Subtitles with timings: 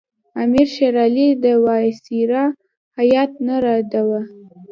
[0.43, 2.45] امیر شېر علي د وایسرا
[2.97, 4.21] هیات نه رداوه.